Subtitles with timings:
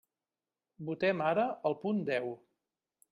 [0.87, 2.33] Votem ara el punt deu.